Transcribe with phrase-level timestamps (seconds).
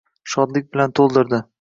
[0.35, 1.47] Shodlik bilan to’ldirdi.